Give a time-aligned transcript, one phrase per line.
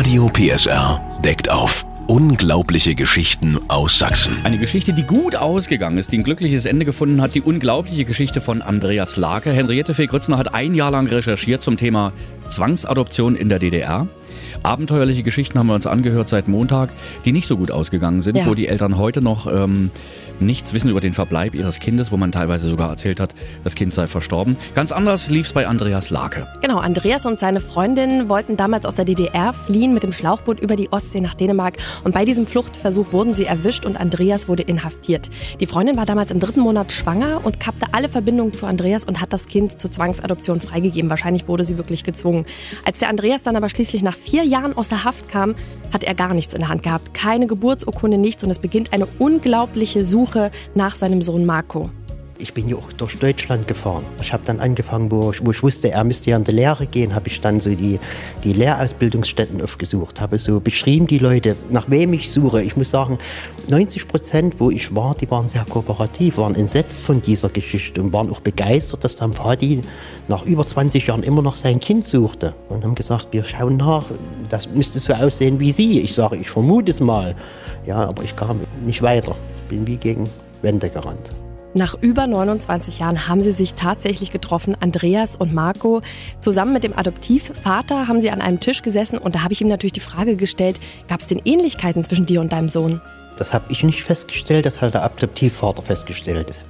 [0.00, 1.84] Radio PSR deckt auf.
[2.06, 4.38] Unglaubliche Geschichten aus Sachsen.
[4.44, 7.34] Eine Geschichte, die gut ausgegangen ist, die ein glückliches Ende gefunden hat.
[7.34, 9.52] Die unglaubliche Geschichte von Andreas Lake.
[9.52, 12.14] Henriette Fee-Grützner hat ein Jahr lang recherchiert zum Thema
[12.50, 14.06] Zwangsadoption in der DDR.
[14.62, 16.92] Abenteuerliche Geschichten haben wir uns angehört seit Montag,
[17.24, 18.46] die nicht so gut ausgegangen sind, Ja.
[18.46, 19.90] wo die Eltern heute noch ähm,
[20.38, 23.34] nichts wissen über den Verbleib ihres Kindes, wo man teilweise sogar erzählt hat,
[23.64, 24.56] das Kind sei verstorben.
[24.74, 26.46] Ganz anders lief es bei Andreas Lake.
[26.62, 30.76] Genau, Andreas und seine Freundin wollten damals aus der DDR fliehen mit dem Schlauchboot über
[30.76, 31.76] die Ostsee nach Dänemark.
[32.04, 35.28] Und bei diesem Fluchtversuch wurden sie erwischt und Andreas wurde inhaftiert.
[35.60, 39.20] Die Freundin war damals im dritten Monat schwanger und kappte alle Verbindungen zu Andreas und
[39.20, 41.10] hat das Kind zur Zwangsadoption freigegeben.
[41.10, 42.39] Wahrscheinlich wurde sie wirklich gezwungen.
[42.84, 45.54] Als der Andreas dann aber schließlich nach vier Jahren aus der Haft kam,
[45.92, 47.14] hat er gar nichts in der Hand gehabt.
[47.14, 48.44] Keine Geburtsurkunde, nichts.
[48.44, 51.90] Und es beginnt eine unglaubliche Suche nach seinem Sohn Marco.
[52.42, 54.02] Ich bin ja auch durch Deutschland gefahren.
[54.22, 56.86] Ich habe dann angefangen, wo ich, wo ich wusste, er müsste ja in die Lehre
[56.86, 58.00] gehen, habe ich dann so die,
[58.44, 62.62] die Lehrausbildungsstätten aufgesucht, habe so beschrieben die Leute, nach wem ich suche.
[62.62, 63.18] Ich muss sagen,
[63.68, 68.12] 90 Prozent, wo ich war, die waren sehr kooperativ, waren entsetzt von dieser Geschichte und
[68.14, 69.82] waren auch begeistert, dass dann Vati
[70.28, 74.06] nach über 20 Jahren immer noch sein Kind suchte und haben gesagt, wir schauen nach,
[74.48, 76.00] das müsste so aussehen wie Sie.
[76.00, 77.36] Ich sage, ich vermute es mal.
[77.84, 79.36] Ja, aber ich kam nicht weiter.
[79.68, 80.24] Bin wie gegen
[80.62, 81.30] Wände gerannt.
[81.72, 86.02] Nach über 29 Jahren haben sie sich tatsächlich getroffen, Andreas und Marco.
[86.40, 89.68] Zusammen mit dem Adoptivvater haben sie an einem Tisch gesessen und da habe ich ihm
[89.68, 93.00] natürlich die Frage gestellt, gab es denn Ähnlichkeiten zwischen dir und deinem Sohn?
[93.40, 96.60] Das habe ich nicht festgestellt, das hat der Adoptivvater festgestellt.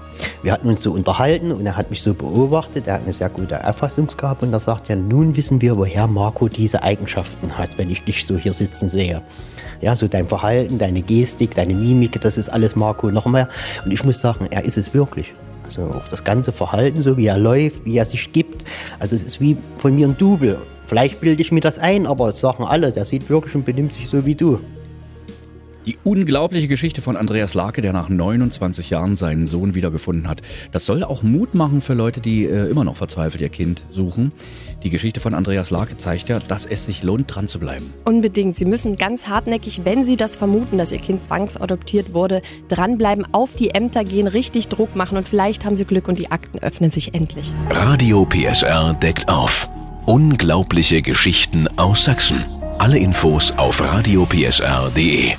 [0.44, 3.28] Wir hatten uns so unterhalten und er hat mich so beobachtet, er hat eine sehr
[3.28, 7.90] gute Auffassungsgabe und er sagt ja, nun wissen wir, woher Marco diese Eigenschaften hat, wenn
[7.90, 9.20] ich dich so hier sitzen sehe.
[9.80, 13.48] Ja, so dein Verhalten, deine Gestik, deine Mimik, das ist alles Marco noch mehr.
[13.84, 15.34] Und ich muss sagen, er ist es wirklich.
[15.64, 18.64] Also auch das ganze Verhalten, so wie er läuft, wie er sich gibt.
[19.00, 20.58] Also es ist wie von mir ein Double.
[20.86, 23.92] Vielleicht bilde ich mir das ein, aber es sagen alle, der sieht wirklich und benimmt
[23.92, 24.60] sich so wie du.
[25.86, 30.42] Die unglaubliche Geschichte von Andreas Lake, der nach 29 Jahren seinen Sohn wiedergefunden hat.
[30.72, 34.32] Das soll auch Mut machen für Leute, die äh, immer noch verzweifelt ihr Kind suchen.
[34.82, 37.92] Die Geschichte von Andreas Lake zeigt ja, dass es sich lohnt, dran zu bleiben.
[38.04, 38.56] Unbedingt.
[38.56, 43.54] Sie müssen ganz hartnäckig, wenn Sie das vermuten, dass Ihr Kind zwangsadoptiert wurde, dranbleiben, auf
[43.54, 46.90] die Ämter gehen, richtig Druck machen und vielleicht haben Sie Glück und die Akten öffnen
[46.90, 47.54] sich endlich.
[47.70, 49.68] Radio PSR deckt auf.
[50.06, 52.44] Unglaubliche Geschichten aus Sachsen.
[52.78, 55.32] Alle Infos auf radiopsr.de.